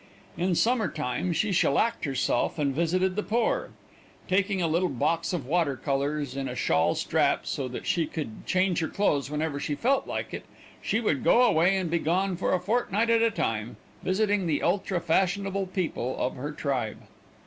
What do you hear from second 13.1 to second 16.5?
at a time, visiting the ultra fashionable people of